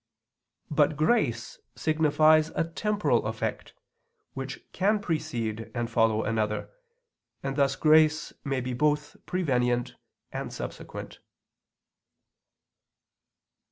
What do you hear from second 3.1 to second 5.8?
effect, which can precede